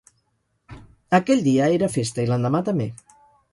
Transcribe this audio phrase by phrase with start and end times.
[1.17, 2.91] Aquell dia era festa i l'endemà també.